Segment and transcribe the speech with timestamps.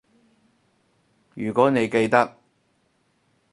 [1.35, 2.35] 如果你記得